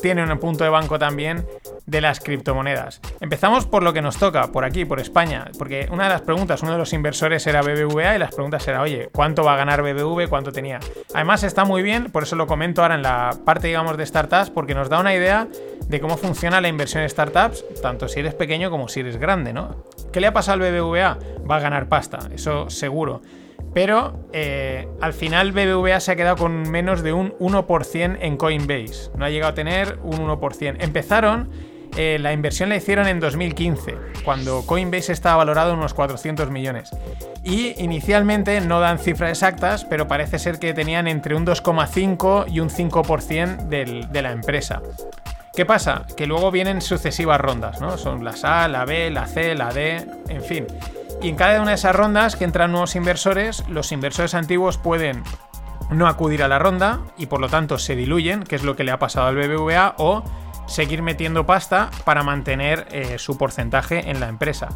tiene 0.00 0.22
un 0.24 0.38
punto 0.38 0.64
de 0.64 0.70
banco 0.70 0.98
también 0.98 1.46
de 1.86 2.00
las 2.00 2.20
criptomonedas. 2.20 3.00
Empezamos 3.20 3.66
por 3.66 3.82
lo 3.82 3.92
que 3.92 4.02
nos 4.02 4.18
toca, 4.18 4.52
por 4.52 4.64
aquí, 4.64 4.84
por 4.84 5.00
España, 5.00 5.50
porque 5.58 5.88
una 5.90 6.04
de 6.04 6.10
las 6.10 6.22
preguntas, 6.22 6.62
uno 6.62 6.72
de 6.72 6.78
los 6.78 6.92
inversores 6.92 7.46
era 7.46 7.62
BBVA 7.62 8.16
y 8.16 8.18
las 8.18 8.34
preguntas 8.34 8.66
era, 8.68 8.82
oye, 8.82 9.08
¿cuánto 9.12 9.44
va 9.44 9.54
a 9.54 9.56
ganar 9.56 9.82
BBV? 9.82 10.28
¿Cuánto 10.28 10.52
tenía? 10.52 10.80
Además 11.14 11.42
está 11.42 11.64
muy 11.64 11.82
bien, 11.82 12.10
por 12.10 12.24
eso 12.24 12.36
lo 12.36 12.46
comento 12.46 12.82
ahora 12.82 12.96
en 12.96 13.02
la 13.02 13.30
parte, 13.44 13.68
digamos, 13.68 13.96
de 13.96 14.04
startups, 14.04 14.50
porque 14.50 14.74
nos 14.74 14.88
da 14.88 15.00
una 15.00 15.14
idea 15.14 15.48
de 15.86 16.00
cómo 16.00 16.16
funciona 16.16 16.60
la 16.60 16.68
inversión 16.68 17.02
en 17.02 17.08
startups, 17.08 17.64
tanto 17.80 18.08
si 18.08 18.20
eres 18.20 18.34
pequeño 18.34 18.70
como 18.70 18.88
si 18.88 19.00
eres 19.00 19.16
grande, 19.16 19.52
¿no? 19.52 19.76
¿Qué 20.12 20.20
le 20.20 20.26
ha 20.26 20.32
pasado 20.32 20.62
al 20.62 20.72
BBVA? 20.72 21.18
Va 21.50 21.56
a 21.56 21.60
ganar 21.60 21.88
pasta, 21.88 22.18
eso 22.34 22.68
seguro. 22.68 23.22
Pero 23.72 24.28
eh, 24.32 24.86
al 25.00 25.14
final 25.14 25.52
BBVA 25.52 25.98
se 26.00 26.12
ha 26.12 26.16
quedado 26.16 26.36
con 26.36 26.70
menos 26.70 27.02
de 27.02 27.14
un 27.14 27.32
1% 27.38 28.18
en 28.20 28.36
Coinbase. 28.36 29.10
No 29.16 29.24
ha 29.24 29.30
llegado 29.30 29.52
a 29.52 29.54
tener 29.54 29.98
un 30.02 30.18
1%. 30.18 30.76
Empezaron, 30.80 31.50
eh, 31.96 32.18
la 32.20 32.34
inversión 32.34 32.68
la 32.68 32.76
hicieron 32.76 33.06
en 33.08 33.20
2015, 33.20 33.96
cuando 34.24 34.66
Coinbase 34.66 35.12
estaba 35.12 35.36
valorado 35.36 35.72
en 35.72 35.78
unos 35.78 35.94
400 35.94 36.50
millones. 36.50 36.90
Y 37.42 37.82
inicialmente 37.82 38.60
no 38.60 38.80
dan 38.80 38.98
cifras 38.98 39.30
exactas, 39.30 39.86
pero 39.86 40.06
parece 40.06 40.38
ser 40.38 40.58
que 40.58 40.74
tenían 40.74 41.08
entre 41.08 41.34
un 41.34 41.46
2,5 41.46 42.44
y 42.52 42.60
un 42.60 42.68
5% 42.68 43.66
de 43.66 44.22
la 44.22 44.32
empresa. 44.32 44.82
¿Qué 45.54 45.66
pasa? 45.66 46.06
Que 46.16 46.26
luego 46.26 46.50
vienen 46.50 46.80
sucesivas 46.80 47.40
rondas, 47.40 47.80
¿no? 47.80 47.98
Son 47.98 48.24
las 48.24 48.44
A, 48.44 48.68
la 48.68 48.86
B, 48.86 49.10
la 49.10 49.26
C, 49.26 49.54
la 49.54 49.70
D, 49.70 50.06
en 50.28 50.42
fin. 50.42 50.66
Y 51.20 51.28
en 51.28 51.36
cada 51.36 51.60
una 51.60 51.70
de 51.70 51.76
esas 51.76 51.94
rondas 51.94 52.36
que 52.36 52.44
entran 52.44 52.72
nuevos 52.72 52.96
inversores, 52.96 53.68
los 53.68 53.92
inversores 53.92 54.34
antiguos 54.34 54.78
pueden 54.78 55.22
no 55.90 56.08
acudir 56.08 56.42
a 56.42 56.48
la 56.48 56.58
ronda 56.58 57.00
y 57.18 57.26
por 57.26 57.40
lo 57.40 57.50
tanto 57.50 57.78
se 57.78 57.94
diluyen, 57.96 58.44
que 58.44 58.56
es 58.56 58.62
lo 58.62 58.76
que 58.76 58.84
le 58.84 58.92
ha 58.92 58.98
pasado 58.98 59.26
al 59.26 59.36
BBVA, 59.36 59.94
o 59.98 60.24
seguir 60.66 61.02
metiendo 61.02 61.44
pasta 61.44 61.90
para 62.04 62.22
mantener 62.22 62.86
eh, 62.90 63.18
su 63.18 63.36
porcentaje 63.36 64.10
en 64.10 64.20
la 64.20 64.28
empresa. 64.28 64.70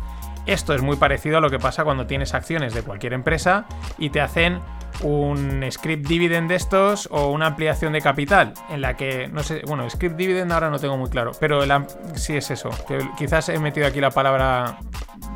Esto 0.44 0.74
es 0.74 0.82
muy 0.82 0.96
parecido 0.96 1.38
a 1.38 1.40
lo 1.40 1.50
que 1.50 1.58
pasa 1.58 1.84
cuando 1.84 2.06
tienes 2.06 2.34
acciones 2.34 2.74
de 2.74 2.82
cualquier 2.82 3.14
empresa 3.14 3.64
y 3.98 4.10
te 4.10 4.20
hacen 4.20 4.60
un 5.02 5.64
script 5.70 6.06
dividend 6.06 6.48
de 6.48 6.56
estos 6.56 7.08
o 7.10 7.30
una 7.30 7.46
ampliación 7.46 7.92
de 7.92 8.00
capital 8.00 8.54
en 8.70 8.80
la 8.80 8.96
que, 8.96 9.28
no 9.28 9.42
sé, 9.42 9.62
bueno, 9.66 9.90
script 9.90 10.16
dividend 10.16 10.52
ahora 10.52 10.70
no 10.70 10.78
tengo 10.78 10.96
muy 10.96 11.10
claro, 11.10 11.32
pero 11.38 11.62
sí 12.14 12.36
es 12.36 12.50
eso, 12.50 12.70
que 12.88 12.98
quizás 13.16 13.48
he 13.48 13.58
metido 13.58 13.86
aquí 13.86 14.00
la 14.00 14.10
palabra 14.10 14.78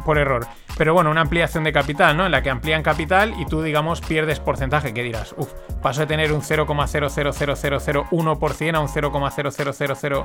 por 0.05 0.19
error. 0.19 0.47
Pero 0.79 0.95
bueno, 0.95 1.11
una 1.11 1.21
ampliación 1.21 1.65
de 1.65 1.73
capital, 1.73 2.17
¿no? 2.17 2.25
En 2.25 2.33
la 2.33 2.43
que 2.43 2.49
amplían 2.49 2.83
capital 2.83 3.35
y 3.39 3.45
tú, 3.45 3.61
digamos, 3.61 4.01
pierdes 4.01 4.41
porcentaje. 4.41 4.95
¿Qué 4.95 5.03
dirás? 5.03 5.35
Uf, 5.37 5.53
paso 5.83 6.01
de 6.01 6.07
tener 6.07 6.33
un 6.33 6.41
0,00001% 6.41 8.75
a 8.75 8.81
un 8.81 8.89
0,0000 8.89 10.25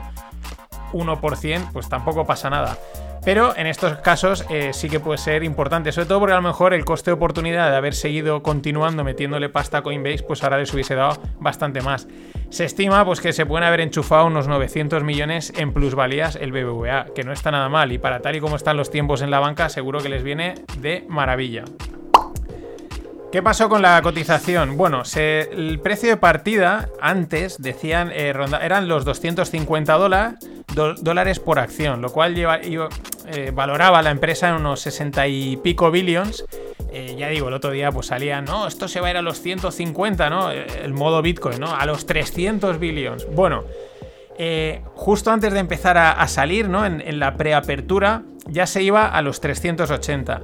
1%, 0.95 1.71
pues 1.71 1.89
tampoco 1.89 2.25
pasa 2.25 2.49
nada. 2.49 2.77
Pero 3.25 3.57
en 3.57 3.65
estos 3.65 3.97
casos 3.97 4.45
eh, 4.49 4.71
sí 4.71 4.87
que 4.87 4.99
puede 4.99 5.17
ser 5.17 5.43
importante, 5.43 5.91
sobre 5.91 6.07
todo 6.07 6.19
porque 6.19 6.33
a 6.33 6.35
lo 6.35 6.43
mejor 6.43 6.75
el 6.75 6.85
coste 6.85 7.09
de 7.09 7.15
oportunidad 7.15 7.71
de 7.71 7.75
haber 7.75 7.95
seguido 7.95 8.43
continuando 8.43 9.03
metiéndole 9.03 9.49
pasta 9.49 9.79
a 9.79 9.81
Coinbase, 9.81 10.23
pues 10.23 10.43
ahora 10.43 10.59
les 10.59 10.71
hubiese 10.71 10.93
dado 10.93 11.19
bastante 11.39 11.81
más. 11.81 12.07
Se 12.49 12.65
estima 12.65 13.03
pues, 13.03 13.21
que 13.21 13.33
se 13.33 13.47
pueden 13.47 13.67
haber 13.67 13.81
enchufado 13.81 14.27
unos 14.27 14.47
900 14.47 15.03
millones 15.03 15.51
en 15.57 15.73
plusvalías 15.73 16.35
el 16.35 16.51
BBVA, 16.51 17.07
que 17.15 17.23
no 17.23 17.31
está 17.31 17.49
nada 17.49 17.67
mal 17.67 17.91
y 17.91 17.97
para 17.97 18.19
tal 18.19 18.35
y 18.35 18.39
como 18.39 18.55
están 18.55 18.77
los 18.77 18.91
tiempos 18.91 19.23
en 19.23 19.31
la 19.31 19.39
banca 19.39 19.69
seguro 19.69 20.01
que 20.01 20.09
les 20.09 20.21
viene 20.21 20.53
de 20.77 21.03
maravilla. 21.09 21.65
¿Qué 23.36 23.44
pasó 23.44 23.68
con 23.68 23.82
la 23.82 24.01
cotización? 24.01 24.77
Bueno, 24.77 25.04
el 25.13 25.82
precio 25.82 26.08
de 26.08 26.15
partida 26.15 26.88
antes 27.01 27.62
decían 27.62 28.10
eh, 28.13 28.34
eran 28.62 28.88
los 28.88 29.04
250 29.04 29.94
dólares 31.01 31.39
por 31.42 31.60
acción, 31.60 32.01
lo 32.01 32.13
cual 32.13 32.34
eh, 32.38 33.51
valoraba 33.54 34.01
la 34.01 34.12
empresa 34.12 34.48
en 34.48 34.56
unos 34.56 34.80
60 34.80 35.27
y 35.27 35.58
pico 35.58 35.92
billions. 35.92 36.46
Eh, 36.94 37.18
ya 37.20 37.27
digo, 37.27 37.50
el 37.50 37.56
otro 37.56 37.72
día 37.72 37.92
pues 37.92 38.08
salía, 38.08 38.39
no, 38.42 38.68
esto 38.68 38.88
se 38.88 39.01
va 39.01 39.08
a 39.08 39.12
ir 39.12 39.18
a 39.18 39.22
los 39.22 39.42
150, 39.42 40.30
¿no? 40.30 40.50
El 40.51 40.94
modo 40.94 41.22
Bitcoin, 41.22 41.60
¿no? 41.60 41.75
A 41.75 41.86
los 41.86 42.06
300 42.06 42.80
billions. 42.80 43.27
Bueno, 43.36 43.65
justo 44.94 45.32
antes 45.32 45.51
de 45.51 45.60
empezar 45.60 45.98
a, 45.98 46.25
salir, 46.30 46.70
¿no? 46.70 46.86
En 46.86 47.20
la 47.20 47.36
preapertura 47.36 48.24
ya 48.48 48.65
se 48.65 48.82
iba 48.82 49.08
a 49.08 49.22
los 49.22 49.42
380 49.42 50.42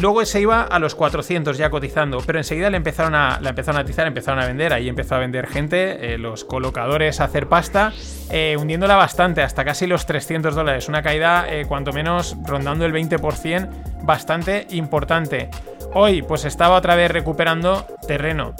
luego 0.00 0.24
se 0.24 0.40
iba 0.40 0.62
a 0.62 0.78
los 0.78 0.94
400 0.94 1.56
ya 1.56 1.70
cotizando, 1.70 2.22
pero 2.24 2.38
enseguida 2.38 2.70
le 2.70 2.76
empezaron 2.76 3.14
a, 3.14 3.40
la 3.40 3.50
empezaron 3.50 3.78
a 3.78 3.82
atizar, 3.82 4.06
empezaron 4.06 4.40
a 4.40 4.46
vender, 4.46 4.72
ahí 4.72 4.88
empezó 4.88 5.14
a 5.14 5.18
vender 5.18 5.46
gente, 5.46 6.14
eh, 6.14 6.18
los 6.18 6.44
colocadores 6.44 7.20
a 7.20 7.24
hacer 7.24 7.48
pasta, 7.48 7.92
eh, 8.30 8.56
hundiéndola 8.58 8.96
bastante, 8.96 9.42
hasta 9.42 9.64
casi 9.64 9.86
los 9.86 10.06
300 10.06 10.54
dólares, 10.54 10.88
una 10.88 11.02
caída 11.02 11.46
eh, 11.48 11.66
cuanto 11.66 11.92
menos 11.92 12.36
rondando 12.44 12.84
el 12.84 12.92
20%, 12.92 13.68
bastante 14.02 14.66
importante. 14.70 15.50
Hoy 15.94 16.22
pues 16.22 16.44
estaba 16.44 16.76
otra 16.76 16.94
vez 16.96 17.10
recuperando 17.10 17.86
terreno. 18.06 18.54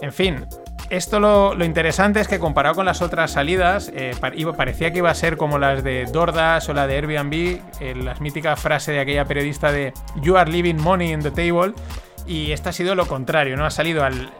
En 0.00 0.12
fin, 0.12 0.46
esto 0.90 1.20
lo, 1.20 1.64
interesante 1.64 2.20
es 2.20 2.28
que 2.28 2.38
comparado 2.38 2.76
con 2.76 2.86
las 2.86 3.02
otras 3.02 3.32
salidas, 3.32 3.90
eh, 3.94 4.14
parecía 4.56 4.92
que 4.92 4.98
iba 4.98 5.10
a 5.10 5.14
ser 5.14 5.36
como 5.36 5.58
las 5.58 5.82
de 5.82 6.04
Dordas 6.06 6.68
o 6.68 6.74
la 6.74 6.86
de 6.86 6.96
Airbnb, 6.96 7.60
eh, 7.80 7.94
la 7.94 8.14
mítica 8.16 8.56
frase 8.56 8.92
de 8.92 9.00
aquella 9.00 9.24
periodista 9.24 9.72
de 9.72 9.92
You 10.22 10.36
are 10.36 10.50
leaving 10.50 10.80
money 10.80 11.12
in 11.12 11.20
the 11.20 11.30
table, 11.30 11.72
y 12.26 12.52
esta 12.52 12.70
ha 12.70 12.72
sido 12.72 12.94
lo 12.94 13.06
contrario, 13.06 13.56
¿no? 13.56 13.66
Ha 13.66 13.70
salido 13.70 14.04
al, 14.04 14.30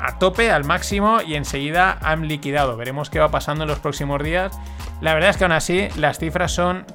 a 0.00 0.18
tope, 0.18 0.50
al 0.50 0.64
máximo, 0.64 1.20
y 1.22 1.34
enseguida 1.34 1.98
han 2.00 2.28
liquidado. 2.28 2.76
Veremos 2.76 3.10
qué 3.10 3.18
va 3.18 3.30
pasando 3.30 3.64
en 3.64 3.68
los 3.68 3.78
próximos 3.78 4.22
días. 4.22 4.58
La 5.00 5.14
verdad 5.14 5.30
es 5.30 5.36
que 5.36 5.44
aún 5.44 5.52
así 5.52 5.88
las 5.96 6.18
cifras 6.18 6.52
son 6.52 6.86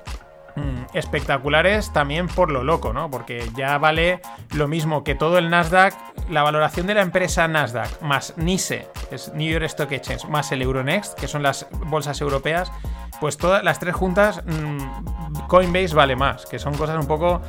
espectaculares 0.94 1.92
también 1.94 2.28
por 2.28 2.52
lo 2.52 2.64
loco, 2.64 2.94
¿no? 2.94 3.10
Porque 3.10 3.50
ya 3.56 3.78
vale 3.78 4.22
lo 4.54 4.68
mismo 4.68 5.04
que 5.04 5.16
todo 5.16 5.38
el 5.38 5.50
Nasdaq, 5.50 5.94
la 6.30 6.44
valoración 6.44 6.88
de 6.88 6.96
la 6.96 7.02
empresa 7.02 7.48
Nasdaq 7.48 8.02
más 8.02 8.34
NISE, 8.38 8.88
es 9.12 9.34
New 9.34 9.52
York 9.52 9.66
Stock 9.66 9.92
Exchange, 9.92 10.26
más 10.26 10.52
el 10.52 10.62
Euronext, 10.62 11.20
que 11.20 11.28
son 11.28 11.44
las 11.44 11.68
bolsas 11.86 12.20
europeas, 12.22 12.72
pues 13.20 13.38
todas 13.38 13.64
las 13.64 13.80
tres 13.80 13.96
juntas, 13.96 14.42
mm, 14.46 15.48
Coinbase 15.48 15.96
vale 15.96 16.16
más, 16.16 16.46
que 16.46 16.60
son 16.60 16.76
cosas 16.76 16.98
un 17.00 17.08
poco 17.08 17.42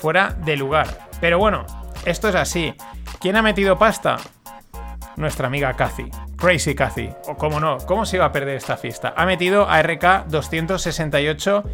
fuera 0.00 0.30
de 0.30 0.56
lugar. 0.56 1.08
Pero 1.20 1.38
bueno, 1.38 1.66
esto 2.04 2.28
es 2.28 2.34
así. 2.34 2.74
¿Quién 3.20 3.36
ha 3.36 3.42
metido 3.42 3.78
pasta? 3.78 4.16
Nuestra 5.16 5.48
amiga 5.48 5.74
Cathy. 5.74 6.10
Crazy 6.36 6.74
Cathy. 6.74 7.10
O 7.28 7.36
cómo 7.36 7.60
no, 7.60 7.76
¿cómo 7.78 8.06
se 8.06 8.16
iba 8.16 8.24
a 8.24 8.32
perder 8.32 8.56
esta 8.56 8.76
fiesta? 8.76 9.12
Ha 9.16 9.26
metido 9.26 9.68
a 9.68 9.82
RK 9.82 10.26
268 10.28 11.64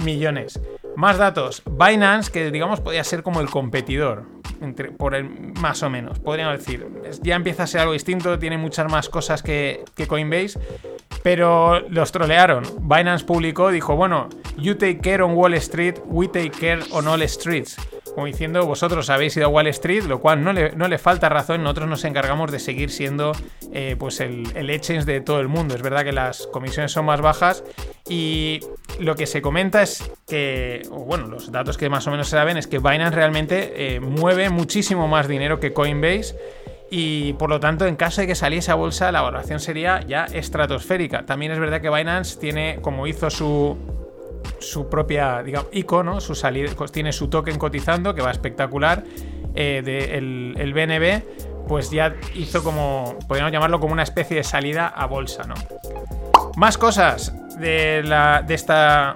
millones. 0.00 0.60
Más 0.96 1.18
datos. 1.18 1.62
Binance, 1.64 2.30
que 2.30 2.50
digamos 2.50 2.80
podría 2.80 3.04
ser 3.04 3.22
como 3.22 3.40
el 3.40 3.48
competidor, 3.48 4.26
entre, 4.60 4.90
por 4.90 5.14
el, 5.14 5.24
más 5.60 5.82
o 5.82 5.90
menos, 5.90 6.18
podríamos 6.18 6.58
decir. 6.58 6.86
Ya 7.22 7.36
empieza 7.36 7.62
a 7.62 7.66
ser 7.66 7.82
algo 7.82 7.92
distinto, 7.92 8.38
tiene 8.38 8.58
muchas 8.58 8.90
más 8.90 9.08
cosas 9.08 9.42
que, 9.42 9.84
que 9.94 10.06
Coinbase, 10.06 10.58
pero 11.22 11.80
los 11.88 12.12
trolearon. 12.12 12.64
Binance 12.80 13.24
publicó, 13.24 13.70
dijo, 13.70 13.96
bueno, 13.96 14.28
you 14.56 14.74
take 14.74 14.98
care 14.98 15.22
on 15.22 15.32
Wall 15.32 15.54
Street, 15.54 15.96
we 16.06 16.28
take 16.28 16.50
care 16.50 16.82
on 16.92 17.06
all 17.06 17.26
streets 17.28 17.76
como 18.14 18.26
diciendo, 18.26 18.66
vosotros 18.66 19.10
habéis 19.10 19.36
ido 19.36 19.46
a 19.46 19.48
Wall 19.48 19.66
Street, 19.68 20.04
lo 20.04 20.20
cual 20.20 20.42
no 20.44 20.52
le, 20.52 20.72
no 20.72 20.88
le 20.88 20.98
falta 20.98 21.28
razón, 21.28 21.62
nosotros 21.62 21.88
nos 21.88 22.04
encargamos 22.04 22.50
de 22.50 22.58
seguir 22.58 22.90
siendo 22.90 23.32
eh, 23.72 23.96
pues 23.98 24.20
el, 24.20 24.44
el 24.54 24.70
exchange 24.70 25.04
de 25.04 25.20
todo 25.20 25.40
el 25.40 25.48
mundo. 25.48 25.74
Es 25.74 25.82
verdad 25.82 26.04
que 26.04 26.12
las 26.12 26.46
comisiones 26.46 26.92
son 26.92 27.06
más 27.06 27.20
bajas 27.20 27.64
y 28.08 28.60
lo 28.98 29.14
que 29.14 29.26
se 29.26 29.40
comenta 29.42 29.82
es 29.82 30.10
que, 30.26 30.82
bueno, 30.90 31.26
los 31.26 31.52
datos 31.52 31.78
que 31.78 31.88
más 31.88 32.06
o 32.06 32.10
menos 32.10 32.28
se 32.28 32.36
saben 32.36 32.56
es 32.56 32.66
que 32.66 32.78
Binance 32.78 33.14
realmente 33.14 33.94
eh, 33.94 34.00
mueve 34.00 34.50
muchísimo 34.50 35.08
más 35.08 35.28
dinero 35.28 35.60
que 35.60 35.72
Coinbase. 35.72 36.36
Y 36.92 37.34
por 37.34 37.50
lo 37.50 37.60
tanto, 37.60 37.86
en 37.86 37.94
caso 37.94 38.20
de 38.20 38.26
que 38.26 38.34
saliese 38.34 38.72
a 38.72 38.74
bolsa, 38.74 39.12
la 39.12 39.22
valoración 39.22 39.60
sería 39.60 40.00
ya 40.00 40.24
estratosférica. 40.24 41.24
También 41.24 41.52
es 41.52 41.60
verdad 41.60 41.80
que 41.80 41.88
Binance 41.88 42.36
tiene, 42.40 42.80
como 42.82 43.06
hizo 43.06 43.30
su, 43.30 43.78
su 44.60 44.88
propia, 44.88 45.42
digamos, 45.42 45.68
icono, 45.72 46.20
su 46.20 46.34
salida, 46.34 46.70
tiene 46.92 47.12
su 47.12 47.28
token 47.28 47.58
cotizando, 47.58 48.14
que 48.14 48.22
va 48.22 48.30
espectacular, 48.30 49.04
eh, 49.54 49.82
de 49.84 50.16
el, 50.16 50.72
BNB, 50.72 51.66
pues 51.66 51.90
ya 51.90 52.14
hizo 52.34 52.62
como, 52.62 53.18
podríamos 53.26 53.52
llamarlo 53.52 53.80
como 53.80 53.92
una 53.92 54.02
especie 54.02 54.36
de 54.36 54.44
salida 54.44 54.86
a 54.88 55.06
bolsa, 55.06 55.44
¿no? 55.44 55.54
Más 56.56 56.78
cosas 56.78 57.34
de, 57.58 58.02
la, 58.04 58.42
de 58.46 58.54
esta 58.54 59.14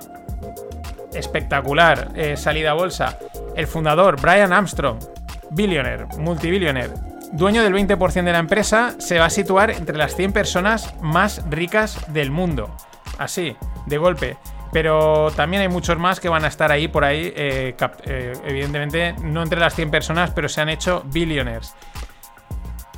espectacular 1.12 2.10
eh, 2.14 2.36
salida 2.36 2.72
a 2.72 2.74
bolsa. 2.74 3.18
El 3.54 3.66
fundador, 3.66 4.20
Brian 4.20 4.52
Armstrong, 4.52 4.98
billionaire, 5.50 6.06
multibillionaire, 6.18 6.92
dueño 7.32 7.62
del 7.62 7.72
20% 7.72 8.24
de 8.24 8.32
la 8.32 8.38
empresa, 8.38 8.94
se 8.98 9.18
va 9.18 9.26
a 9.26 9.30
situar 9.30 9.70
entre 9.70 9.96
las 9.96 10.16
100 10.16 10.32
personas 10.32 10.94
más 11.00 11.42
ricas 11.50 12.12
del 12.12 12.30
mundo. 12.30 12.74
Así, 13.18 13.56
de 13.86 13.98
golpe 13.98 14.36
pero 14.74 15.30
también 15.36 15.62
hay 15.62 15.68
muchos 15.68 15.96
más 15.98 16.18
que 16.18 16.28
van 16.28 16.44
a 16.44 16.48
estar 16.48 16.72
ahí 16.72 16.88
por 16.88 17.04
ahí, 17.04 17.32
eh, 17.36 17.76
eh, 18.06 18.32
evidentemente 18.44 19.14
no 19.22 19.40
entre 19.40 19.60
las 19.60 19.72
100 19.76 19.88
personas, 19.92 20.32
pero 20.32 20.48
se 20.48 20.60
han 20.60 20.68
hecho 20.68 21.04
billionaires. 21.06 21.76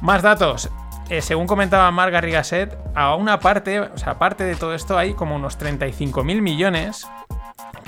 Más 0.00 0.22
datos. 0.22 0.70
Eh, 1.10 1.20
según 1.20 1.46
comentaba 1.46 1.90
Marga 1.90 2.22
Rigaset, 2.22 2.74
a 2.94 3.14
una 3.14 3.40
parte, 3.40 3.80
o 3.80 3.98
sea, 3.98 4.12
aparte 4.12 4.44
de 4.44 4.56
todo 4.56 4.74
esto, 4.74 4.96
hay 4.96 5.12
como 5.12 5.36
unos 5.36 5.58
35 5.58 6.24
mil 6.24 6.40
millones 6.40 7.06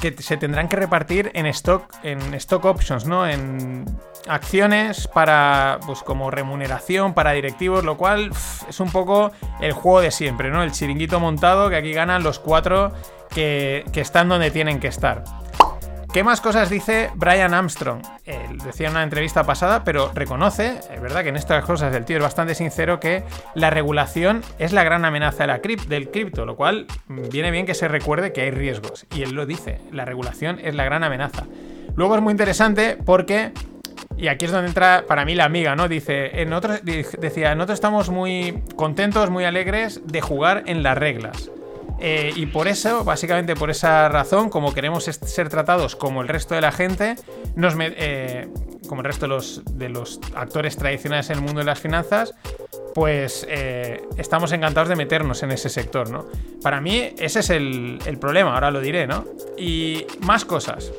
que 0.00 0.14
se 0.22 0.36
tendrán 0.36 0.68
que 0.68 0.76
repartir 0.76 1.30
en 1.34 1.46
stock, 1.46 1.92
en 2.02 2.34
stock 2.34 2.64
options, 2.64 3.04
¿no? 3.06 3.26
En 3.26 3.84
acciones 4.28 5.08
para, 5.08 5.80
pues 5.86 6.02
como 6.02 6.30
remuneración 6.30 7.14
para 7.14 7.32
directivos, 7.32 7.84
lo 7.84 7.96
cual 7.96 8.30
es 8.68 8.80
un 8.80 8.90
poco 8.90 9.32
el 9.60 9.72
juego 9.72 10.00
de 10.00 10.10
siempre, 10.10 10.50
¿no? 10.50 10.62
El 10.62 10.72
chiringuito 10.72 11.20
montado 11.20 11.68
que 11.68 11.76
aquí 11.76 11.92
ganan 11.92 12.22
los 12.22 12.38
cuatro 12.38 12.92
que, 13.30 13.84
están 13.94 14.28
donde 14.28 14.50
tienen 14.50 14.80
que 14.80 14.88
estar. 14.88 15.24
¿Qué 16.12 16.24
más 16.24 16.40
cosas 16.40 16.70
dice 16.70 17.10
Brian 17.16 17.52
Armstrong? 17.52 18.00
Él 18.24 18.58
decía 18.64 18.86
en 18.86 18.94
una 18.94 19.02
entrevista 19.02 19.44
pasada, 19.44 19.84
pero 19.84 20.10
reconoce, 20.14 20.80
es 20.90 21.00
verdad 21.02 21.22
que 21.22 21.28
en 21.28 21.36
estas 21.36 21.62
cosas 21.64 21.94
el 21.94 22.06
tío 22.06 22.16
es 22.16 22.22
bastante 22.22 22.54
sincero, 22.54 22.98
que 22.98 23.24
la 23.54 23.68
regulación 23.68 24.42
es 24.58 24.72
la 24.72 24.84
gran 24.84 25.04
amenaza 25.04 25.44
de 25.44 25.48
la 25.48 25.58
del 25.58 26.10
cripto, 26.10 26.46
lo 26.46 26.56
cual 26.56 26.86
viene 27.08 27.50
bien 27.50 27.66
que 27.66 27.74
se 27.74 27.88
recuerde 27.88 28.32
que 28.32 28.40
hay 28.40 28.50
riesgos. 28.50 29.06
Y 29.14 29.22
él 29.22 29.32
lo 29.32 29.44
dice, 29.44 29.82
la 29.92 30.06
regulación 30.06 30.58
es 30.62 30.74
la 30.74 30.84
gran 30.84 31.04
amenaza. 31.04 31.44
Luego 31.94 32.16
es 32.16 32.22
muy 32.22 32.30
interesante 32.30 32.96
porque 33.04 33.52
y 34.16 34.28
aquí 34.28 34.46
es 34.46 34.50
donde 34.50 34.68
entra 34.68 35.04
para 35.06 35.24
mí 35.26 35.34
la 35.34 35.44
amiga, 35.44 35.76
¿no? 35.76 35.88
Dice, 35.88 36.40
en 36.40 36.52
otros, 36.52 36.80
decía, 36.84 37.54
nosotros 37.54 37.76
estamos 37.76 38.08
muy 38.08 38.62
contentos, 38.76 39.30
muy 39.30 39.44
alegres 39.44 40.00
de 40.04 40.20
jugar 40.20 40.64
en 40.66 40.82
las 40.82 40.96
reglas. 40.96 41.50
Eh, 42.00 42.32
y 42.36 42.46
por 42.46 42.68
eso, 42.68 43.04
básicamente 43.04 43.56
por 43.56 43.70
esa 43.70 44.08
razón, 44.08 44.50
como 44.50 44.72
queremos 44.72 45.04
ser 45.04 45.48
tratados 45.48 45.96
como 45.96 46.22
el 46.22 46.28
resto 46.28 46.54
de 46.54 46.60
la 46.60 46.70
gente, 46.70 47.16
nos 47.56 47.74
eh, 47.78 48.48
como 48.88 49.00
el 49.00 49.06
resto 49.06 49.26
de 49.26 49.28
los, 49.28 49.62
de 49.72 49.88
los, 49.88 50.20
actores 50.34 50.76
tradicionales 50.76 51.30
en 51.30 51.38
el 51.38 51.42
mundo 51.42 51.60
de 51.60 51.66
las 51.66 51.80
finanzas, 51.80 52.34
pues 52.94 53.46
eh, 53.48 54.02
estamos 54.16 54.52
encantados 54.52 54.88
de 54.88 54.96
meternos 54.96 55.42
en 55.42 55.50
ese 55.50 55.68
sector, 55.68 56.10
¿no? 56.10 56.26
Para 56.62 56.80
mí 56.80 57.14
ese 57.18 57.40
es 57.40 57.50
el, 57.50 57.98
el 58.06 58.18
problema, 58.18 58.54
ahora 58.54 58.70
lo 58.70 58.80
diré, 58.80 59.06
¿no? 59.06 59.24
Y 59.56 60.06
más 60.20 60.44
cosas. 60.44 60.92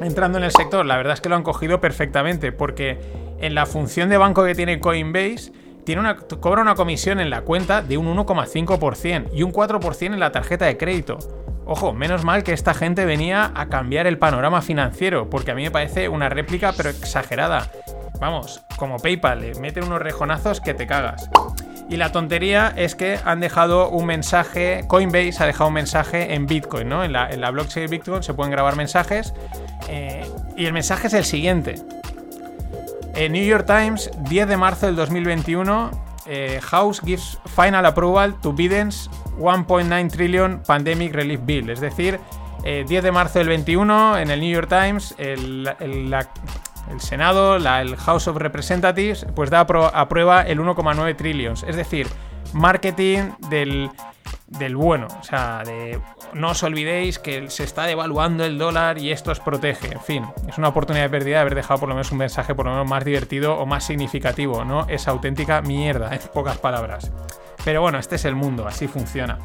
Entrando 0.00 0.38
en 0.38 0.44
el 0.44 0.52
sector, 0.52 0.84
la 0.86 0.96
verdad 0.96 1.14
es 1.14 1.20
que 1.20 1.28
lo 1.28 1.36
han 1.36 1.42
cogido 1.42 1.80
perfectamente, 1.80 2.52
porque 2.52 2.98
en 3.40 3.54
la 3.54 3.66
función 3.66 4.08
de 4.08 4.16
banco 4.16 4.44
que 4.44 4.54
tiene 4.54 4.78
Coinbase, 4.78 5.52
tiene 5.86 6.00
una, 6.00 6.16
cobra 6.16 6.60
una 6.60 6.74
comisión 6.74 7.20
en 7.20 7.30
la 7.30 7.42
cuenta 7.42 7.80
de 7.80 7.96
un 7.96 8.14
1,5% 8.14 9.30
y 9.32 9.44
un 9.44 9.52
4% 9.52 10.12
en 10.12 10.20
la 10.20 10.32
tarjeta 10.32 10.66
de 10.66 10.76
crédito. 10.76 11.18
Ojo, 11.64 11.92
menos 11.92 12.24
mal 12.24 12.42
que 12.42 12.52
esta 12.52 12.74
gente 12.74 13.06
venía 13.06 13.52
a 13.54 13.68
cambiar 13.68 14.06
el 14.06 14.18
panorama 14.18 14.62
financiero, 14.62 15.30
porque 15.30 15.52
a 15.52 15.54
mí 15.54 15.62
me 15.62 15.70
parece 15.70 16.08
una 16.08 16.28
réplica 16.28 16.74
pero 16.76 16.90
exagerada. 16.90 17.70
Vamos, 18.20 18.62
como 18.76 18.98
PayPal, 18.98 19.40
le 19.40 19.54
mete 19.60 19.80
unos 19.80 20.02
rejonazos 20.02 20.60
que 20.60 20.74
te 20.74 20.86
cagas. 20.86 21.30
Y 21.88 21.98
la 21.98 22.10
tontería 22.10 22.72
es 22.76 22.96
que 22.96 23.20
han 23.24 23.38
dejado 23.38 23.88
un 23.90 24.06
mensaje, 24.06 24.84
Coinbase 24.88 25.36
ha 25.38 25.46
dejado 25.46 25.68
un 25.68 25.74
mensaje 25.74 26.34
en 26.34 26.46
Bitcoin, 26.46 26.88
¿no? 26.88 27.04
En 27.04 27.12
la, 27.12 27.30
en 27.30 27.40
la 27.40 27.50
blockchain 27.52 27.86
de 27.86 27.96
Bitcoin 27.96 28.24
se 28.24 28.34
pueden 28.34 28.50
grabar 28.50 28.74
mensajes. 28.74 29.32
eh, 29.88 30.28
y 30.56 30.66
el 30.66 30.72
mensaje 30.72 31.06
es 31.06 31.14
el 31.14 31.24
siguiente. 31.24 31.76
En 33.16 33.32
New 33.32 33.44
York 33.44 33.66
Times, 33.66 34.10
10 34.28 34.46
de 34.48 34.56
marzo 34.56 34.86
del 34.86 34.96
2021, 34.96 35.90
eh, 36.26 36.60
House 36.62 37.00
gives 37.04 37.38
final 37.46 37.86
approval 37.86 38.34
to 38.40 38.52
Biden's 38.52 39.10
1.9 39.38 40.10
trillion 40.10 40.62
pandemic 40.66 41.14
relief 41.14 41.40
bill. 41.44 41.70
Es 41.70 41.80
decir, 41.80 42.20
eh, 42.64 42.84
10 42.86 43.02
de 43.04 43.12
marzo 43.12 43.38
del 43.38 43.48
21, 43.48 44.18
en 44.18 44.30
el 44.30 44.40
New 44.40 44.50
York 44.52 44.68
Times, 44.68 45.14
el, 45.18 45.66
Senado, 46.98 47.56
el 47.56 47.96
House 47.96 48.28
of 48.28 48.36
Representatives, 48.36 49.26
pues 49.34 49.48
da 49.50 49.66
apro- 49.66 49.90
aprueba 49.94 50.42
el 50.42 50.60
1,9 50.60 51.14
trillions. 51.16 51.62
Es 51.62 51.76
decir, 51.76 52.06
marketing 52.52 53.30
del, 53.50 53.90
del 54.46 54.76
bueno. 54.76 55.08
O 55.20 55.22
sea, 55.22 55.62
de 55.64 56.00
no 56.32 56.50
os 56.50 56.62
olvidéis 56.62 57.18
que 57.18 57.50
se 57.50 57.64
está 57.64 57.84
devaluando 57.84 58.44
el 58.44 58.58
dólar 58.58 58.98
y 58.98 59.10
esto 59.10 59.32
os 59.32 59.40
protege. 59.40 59.92
En 59.92 60.00
fin, 60.00 60.26
es 60.48 60.58
una 60.58 60.68
oportunidad 60.68 61.10
perdida 61.10 61.36
de 61.36 61.40
haber 61.40 61.54
dejado 61.54 61.80
por 61.80 61.88
lo 61.88 61.94
menos 61.94 62.12
un 62.12 62.18
mensaje 62.18 62.54
por 62.54 62.66
lo 62.66 62.72
menos 62.72 62.88
más 62.88 63.04
divertido 63.04 63.56
o 63.58 63.66
más 63.66 63.84
significativo, 63.84 64.64
¿no? 64.64 64.86
Es 64.88 65.08
auténtica 65.08 65.62
mierda, 65.62 66.14
en 66.14 66.20
pocas 66.32 66.58
palabras. 66.58 67.10
Pero 67.64 67.82
bueno, 67.82 67.98
este 67.98 68.16
es 68.16 68.24
el 68.24 68.36
mundo, 68.36 68.66
así 68.66 68.86
funciona. 68.86 69.38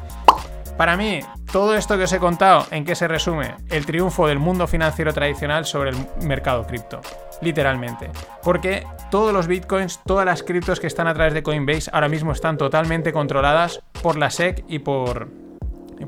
Para 0.76 0.96
mí, 0.96 1.20
todo 1.52 1.76
esto 1.76 1.98
que 1.98 2.04
os 2.04 2.12
he 2.12 2.18
contado, 2.18 2.66
¿en 2.70 2.84
qué 2.84 2.94
se 2.94 3.06
resume? 3.06 3.56
El 3.68 3.84
triunfo 3.84 4.26
del 4.26 4.38
mundo 4.38 4.66
financiero 4.66 5.12
tradicional 5.12 5.66
sobre 5.66 5.90
el 5.90 5.96
mercado 6.22 6.66
cripto. 6.66 7.00
Literalmente. 7.42 8.10
Porque 8.42 8.86
todos 9.10 9.32
los 9.34 9.46
bitcoins, 9.48 10.00
todas 10.06 10.24
las 10.24 10.42
criptos 10.42 10.80
que 10.80 10.86
están 10.86 11.08
a 11.08 11.14
través 11.14 11.34
de 11.34 11.42
Coinbase 11.42 11.90
ahora 11.92 12.08
mismo 12.08 12.32
están 12.32 12.56
totalmente 12.56 13.12
controladas 13.12 13.82
por 14.02 14.16
la 14.16 14.30
SEC 14.30 14.64
y 14.68 14.80
por, 14.80 15.28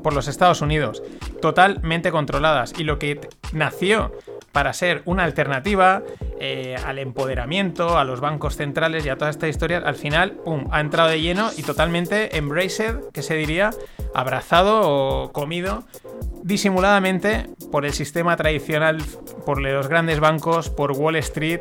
por 0.03 0.13
los 0.13 0.27
Estados 0.27 0.61
Unidos. 0.61 1.01
Totalmente 1.41 2.11
controladas. 2.11 2.73
Y 2.77 2.83
lo 2.83 2.99
que 2.99 3.19
nació 3.53 4.11
para 4.51 4.71
ser 4.71 5.01
una 5.03 5.25
alternativa 5.25 6.01
eh, 6.39 6.77
al 6.85 6.99
empoderamiento, 6.99 7.97
a 7.97 8.05
los 8.05 8.21
bancos 8.21 8.55
centrales 8.55 9.05
y 9.05 9.09
a 9.09 9.17
toda 9.17 9.29
esta 9.29 9.49
historia, 9.49 9.79
al 9.79 9.95
final, 9.95 10.31
pum, 10.31 10.67
ha 10.71 10.79
entrado 10.79 11.09
de 11.09 11.21
lleno 11.21 11.49
y 11.57 11.63
totalmente 11.63 12.37
embraced, 12.37 12.95
que 13.13 13.21
se 13.21 13.35
diría, 13.35 13.71
abrazado 14.13 14.81
o 14.83 15.33
comido 15.33 15.83
disimuladamente 16.41 17.47
por 17.71 17.85
el 17.85 17.93
sistema 17.93 18.37
tradicional, 18.37 19.01
por 19.45 19.59
los 19.59 19.87
grandes 19.87 20.19
bancos, 20.19 20.69
por 20.69 20.91
Wall 20.91 21.15
Street. 21.17 21.59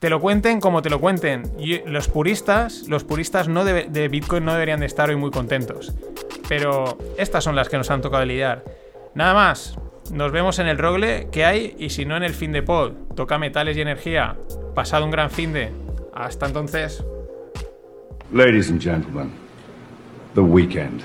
Te 0.00 0.08
lo 0.08 0.18
cuenten 0.18 0.60
como 0.60 0.80
te 0.80 0.88
lo 0.88 0.98
cuenten. 0.98 1.42
Y 1.58 1.78
los 1.88 2.08
puristas, 2.08 2.88
los 2.88 3.04
puristas 3.04 3.48
no 3.48 3.64
de 3.64 4.08
Bitcoin 4.08 4.46
no 4.46 4.54
deberían 4.54 4.80
de 4.80 4.86
estar 4.86 5.10
hoy 5.10 5.16
muy 5.16 5.30
contentos. 5.30 5.92
Pero 6.48 6.96
estas 7.18 7.44
son 7.44 7.54
las 7.54 7.68
que 7.68 7.76
nos 7.76 7.90
han 7.90 8.00
tocado 8.00 8.24
lidiar. 8.24 8.64
Nada 9.14 9.34
más. 9.34 9.78
Nos 10.10 10.32
vemos 10.32 10.58
en 10.58 10.66
el 10.66 10.76
rogle 10.78 11.28
que 11.30 11.44
hay 11.44 11.76
y 11.78 11.90
si 11.90 12.04
no 12.04 12.16
en 12.16 12.24
el 12.24 12.34
fin 12.34 12.50
de 12.50 12.62
pod. 12.62 12.92
Toca 13.14 13.38
metales 13.38 13.76
y 13.76 13.82
energía. 13.82 14.36
Pasado 14.74 15.04
un 15.04 15.10
gran 15.10 15.30
fin 15.30 15.52
de. 15.52 15.70
Hasta 16.14 16.46
entonces. 16.46 17.04
Ladies 18.32 18.70
and 18.70 18.80
gentlemen, 18.80 19.30
the 20.34 20.40
weekend. 20.40 21.04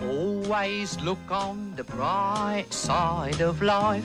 Always 0.00 0.98
look 1.02 1.18
on 1.30 1.74
the 1.76 1.84
bright 1.84 2.72
side 2.72 3.42
of 3.42 3.60
life. 3.62 4.04